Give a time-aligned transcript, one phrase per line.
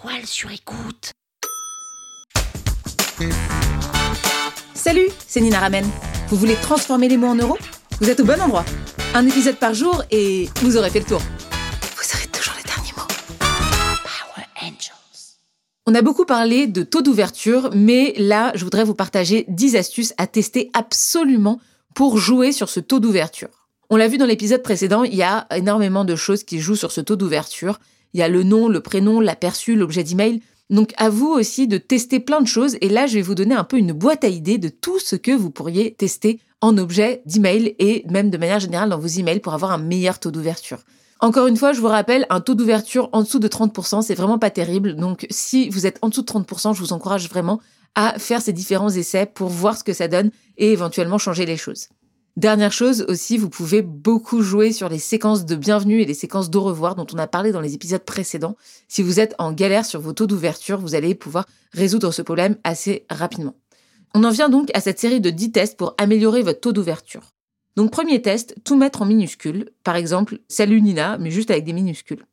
[0.00, 1.12] toile sur écoute.
[4.74, 5.84] Salut, c'est Nina Ramen.
[6.28, 7.58] Vous voulez transformer les mots en euros?
[8.00, 8.64] Vous êtes au bon endroit.
[9.14, 11.20] Un épisode par jour et vous aurez fait le tour.
[11.20, 13.06] Vous aurez toujours les derniers mots.
[13.40, 15.36] Power Angels.
[15.86, 20.14] On a beaucoup parlé de taux d'ouverture, mais là, je voudrais vous partager 10 astuces
[20.16, 21.60] à tester absolument
[21.94, 23.66] pour jouer sur ce taux d'ouverture.
[23.90, 26.92] On l'a vu dans l'épisode précédent, il y a énormément de choses qui jouent sur
[26.92, 27.80] ce taux d'ouverture.
[28.14, 30.40] Il y a le nom, le prénom, l'aperçu, l'objet d'email.
[30.70, 33.54] Donc à vous aussi de tester plein de choses et là je vais vous donner
[33.54, 37.22] un peu une boîte à idées de tout ce que vous pourriez tester en objet
[37.24, 40.80] d'email et même de manière générale dans vos emails pour avoir un meilleur taux d'ouverture.
[41.20, 44.38] Encore une fois, je vous rappelle, un taux d'ouverture en dessous de 30%, c'est vraiment
[44.38, 44.94] pas terrible.
[44.94, 47.60] Donc si vous êtes en dessous de 30%, je vous encourage vraiment
[47.94, 51.56] à faire ces différents essais pour voir ce que ça donne et éventuellement changer les
[51.56, 51.88] choses.
[52.38, 56.50] Dernière chose aussi, vous pouvez beaucoup jouer sur les séquences de bienvenue et les séquences
[56.50, 58.54] d'au revoir dont on a parlé dans les épisodes précédents.
[58.86, 62.56] Si vous êtes en galère sur vos taux d'ouverture, vous allez pouvoir résoudre ce problème
[62.62, 63.56] assez rapidement.
[64.14, 67.32] On en vient donc à cette série de 10 tests pour améliorer votre taux d'ouverture.
[67.74, 69.70] Donc premier test, tout mettre en minuscules.
[69.82, 72.24] Par exemple, salut Nina, mais juste avec des minuscules.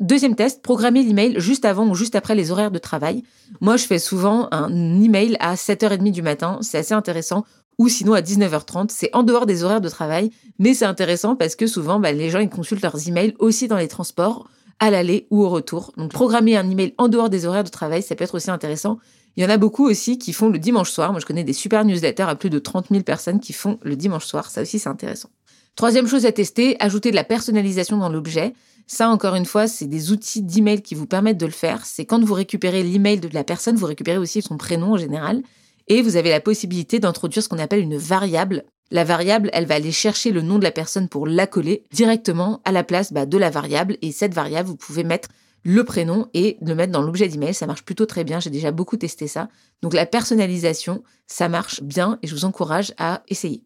[0.00, 3.22] Deuxième test, programmer l'email juste avant ou juste après les horaires de travail.
[3.60, 6.58] Moi, je fais souvent un email à 7h30 du matin.
[6.60, 7.44] C'est assez intéressant
[7.78, 8.90] ou sinon à 19h30.
[8.90, 12.30] C'est en dehors des horaires de travail, mais c'est intéressant parce que souvent, bah, les
[12.30, 15.92] gens ils consultent leurs emails aussi dans les transports, à l'aller ou au retour.
[15.96, 18.98] Donc programmer un email en dehors des horaires de travail, ça peut être aussi intéressant.
[19.36, 21.12] Il y en a beaucoup aussi qui font le dimanche soir.
[21.12, 23.94] Moi, je connais des super newsletters à plus de 30 000 personnes qui font le
[23.96, 24.50] dimanche soir.
[24.50, 25.28] Ça aussi, c'est intéressant.
[25.74, 28.54] Troisième chose à tester, ajouter de la personnalisation dans l'objet.
[28.86, 31.84] Ça, encore une fois, c'est des outils d'email qui vous permettent de le faire.
[31.84, 35.42] C'est quand vous récupérez l'email de la personne, vous récupérez aussi son prénom en général
[35.88, 38.64] et vous avez la possibilité d'introduire ce qu'on appelle une variable.
[38.90, 42.72] La variable, elle va aller chercher le nom de la personne pour l'accoler directement à
[42.72, 45.28] la place bah, de la variable et cette variable, vous pouvez mettre
[45.64, 47.52] le prénom et le mettre dans l'objet d'email.
[47.52, 48.38] Ça marche plutôt très bien.
[48.38, 49.48] J'ai déjà beaucoup testé ça.
[49.82, 53.64] Donc la personnalisation, ça marche bien et je vous encourage à essayer.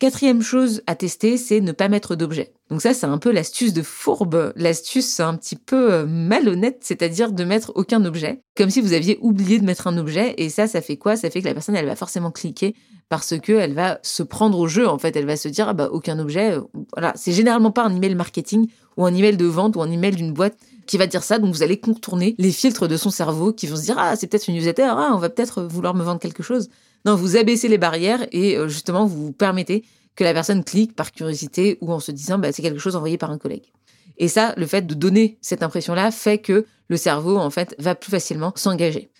[0.00, 2.54] Quatrième chose à tester, c'est ne pas mettre d'objet.
[2.70, 4.54] Donc ça, c'est un peu l'astuce de fourbe.
[4.56, 9.18] L'astuce un petit peu euh, malhonnête, c'est-à-dire de mettre aucun objet, comme si vous aviez
[9.20, 10.34] oublié de mettre un objet.
[10.38, 11.16] Et ça, ça fait quoi?
[11.16, 12.74] Ça fait que la personne, elle va forcément cliquer
[13.10, 14.88] parce que elle va se prendre au jeu.
[14.88, 16.52] En fait, elle va se dire ah bah aucun objet.
[16.52, 16.62] Euh,
[16.94, 20.12] voilà, c'est généralement pas un email marketing ou un email de vente ou un email
[20.12, 20.56] d'une boîte
[20.86, 21.38] qui va dire ça.
[21.38, 24.28] Donc vous allez contourner les filtres de son cerveau qui vont se dire ah c'est
[24.28, 26.70] peut-être une newsletter, ah on va peut-être vouloir me vendre quelque chose.
[27.04, 29.84] Non, vous abaissez les barrières et euh, justement vous permettez
[30.16, 33.16] que la personne clique par curiosité ou en se disant bah, c'est quelque chose envoyé
[33.16, 33.72] par un collègue.
[34.18, 37.94] Et ça, le fait de donner cette impression-là fait que le cerveau, en fait, va
[37.94, 39.10] plus facilement s'engager.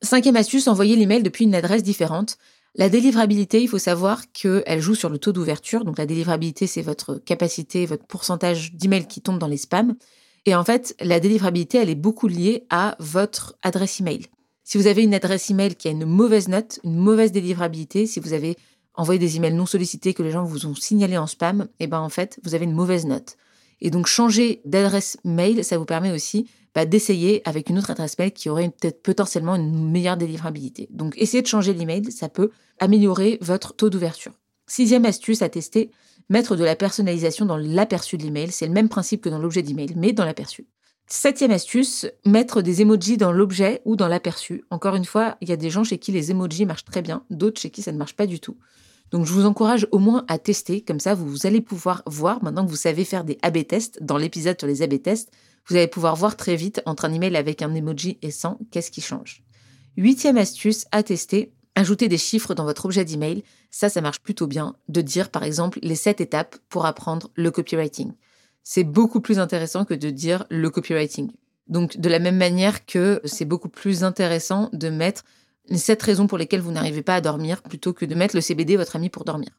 [0.00, 2.38] Cinquième astuce, envoyer l'email depuis une adresse différente.
[2.76, 5.84] La délivrabilité, il faut savoir qu'elle joue sur le taux d'ouverture.
[5.84, 9.96] Donc la délivrabilité, c'est votre capacité, votre pourcentage d'emails qui tombent dans les spams.
[10.46, 14.26] Et en fait, la délivrabilité, elle est beaucoup liée à votre adresse email.
[14.64, 18.18] Si vous avez une adresse email qui a une mauvaise note, une mauvaise délivrabilité, si
[18.18, 18.56] vous avez
[18.94, 21.86] envoyer des emails non sollicités que les gens vous ont signalés en spam, et eh
[21.86, 23.36] ben en fait, vous avez une mauvaise note.
[23.80, 28.18] Et donc changer d'adresse mail, ça vous permet aussi bah, d'essayer avec une autre adresse
[28.18, 30.88] mail qui aurait peut-être potentiellement une meilleure délivrabilité.
[30.90, 34.32] Donc essayez de changer l'email, ça peut améliorer votre taux d'ouverture.
[34.66, 35.90] Sixième astuce à tester,
[36.30, 38.50] mettre de la personnalisation dans l'aperçu de l'email.
[38.50, 40.66] C'est le même principe que dans l'objet d'email, mais dans l'aperçu.
[41.06, 44.64] Septième astuce, mettre des emojis dans l'objet ou dans l'aperçu.
[44.70, 47.24] Encore une fois, il y a des gens chez qui les emojis marchent très bien,
[47.28, 48.56] d'autres chez qui ça ne marche pas du tout.
[49.10, 52.64] Donc je vous encourage au moins à tester, comme ça vous allez pouvoir voir, maintenant
[52.64, 55.30] que vous savez faire des AB tests, dans l'épisode sur les AB tests,
[55.68, 58.90] vous allez pouvoir voir très vite entre un email avec un emoji et sans, qu'est-ce
[58.90, 59.42] qui change.
[59.98, 63.44] Huitième astuce à tester, ajouter des chiffres dans votre objet d'email.
[63.70, 67.50] Ça, ça marche plutôt bien de dire par exemple les sept étapes pour apprendre le
[67.50, 68.12] copywriting.
[68.64, 71.30] C'est beaucoup plus intéressant que de dire le copywriting.
[71.68, 75.22] Donc de la même manière que c'est beaucoup plus intéressant de mettre
[75.68, 78.40] les sept raisons pour lesquelles vous n'arrivez pas à dormir plutôt que de mettre le
[78.40, 79.50] CBD votre ami pour dormir.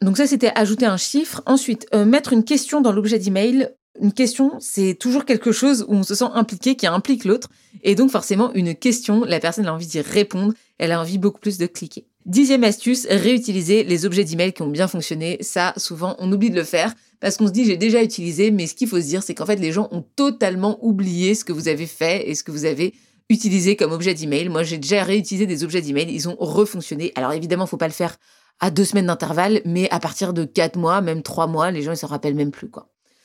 [0.00, 1.42] Donc ça, c'était ajouter un chiffre.
[1.46, 3.70] Ensuite, euh, mettre une question dans l'objet d'email.
[4.00, 7.48] Une question, c'est toujours quelque chose où on se sent impliqué, qui implique l'autre.
[7.82, 11.38] Et donc forcément, une question, la personne a envie d'y répondre, elle a envie beaucoup
[11.38, 12.06] plus de cliquer.
[12.26, 15.36] Dixième astuce, réutiliser les objets d'email qui ont bien fonctionné.
[15.42, 18.66] Ça, souvent, on oublie de le faire parce qu'on se dit j'ai déjà utilisé, mais
[18.66, 21.52] ce qu'il faut se dire, c'est qu'en fait, les gens ont totalement oublié ce que
[21.52, 22.94] vous avez fait et ce que vous avez
[23.28, 24.48] utilisé comme objet d'email.
[24.48, 27.12] Moi, j'ai déjà réutilisé des objets d'email, ils ont refonctionné.
[27.14, 28.16] Alors évidemment, faut pas le faire
[28.58, 31.92] à deux semaines d'intervalle, mais à partir de quatre mois, même trois mois, les gens
[31.92, 32.70] ils se rappellent même plus.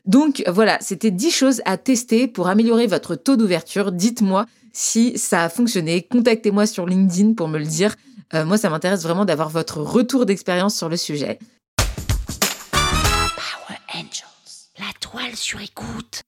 [0.04, 3.92] Donc voilà, c'était dix choses à tester pour améliorer votre taux d'ouverture.
[3.92, 6.02] Dites-moi si ça a fonctionné.
[6.02, 7.96] Contactez-moi sur LinkedIn pour me le dire.
[8.34, 11.38] Euh, moi, ça m'intéresse vraiment d'avoir votre retour d'expérience sur le sujet.
[12.72, 16.22] Power Angels, la toile sur écoute.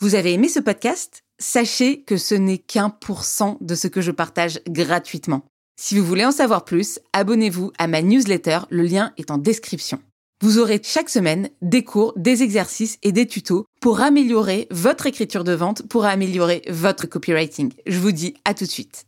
[0.00, 1.22] Vous avez aimé ce podcast?
[1.38, 5.44] Sachez que ce n'est qu'un pour cent de ce que je partage gratuitement.
[5.80, 10.00] Si vous voulez en savoir plus, abonnez-vous à ma newsletter, le lien est en description.
[10.42, 15.44] Vous aurez chaque semaine des cours, des exercices et des tutos pour améliorer votre écriture
[15.44, 17.72] de vente, pour améliorer votre copywriting.
[17.86, 19.06] Je vous dis à tout de suite.